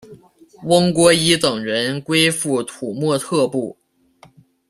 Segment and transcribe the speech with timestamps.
[0.63, 3.77] 翁郭依等人归附土默特部。